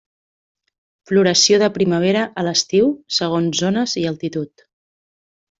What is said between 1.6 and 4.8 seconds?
de primavera a l'estiu segons zones i altitud.